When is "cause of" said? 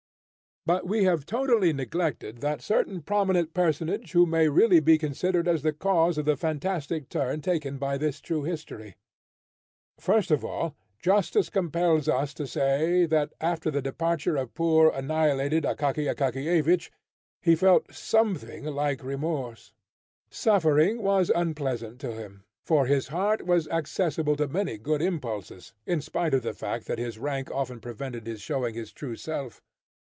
5.73-6.25